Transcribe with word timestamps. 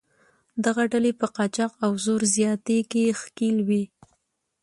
دغه 0.65 0.83
ډلې 0.91 1.11
په 1.19 1.27
قاچاق 1.35 1.71
او 1.85 1.91
زور 2.05 2.21
زیاتي 2.35 2.79
کې 2.91 3.03
ښکېل 3.19 3.57
وې. 3.67 3.83